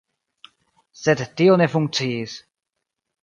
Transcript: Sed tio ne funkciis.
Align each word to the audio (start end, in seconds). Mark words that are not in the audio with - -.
Sed 1.01 1.21
tio 1.41 1.59
ne 1.63 1.67
funkciis. 1.73 2.39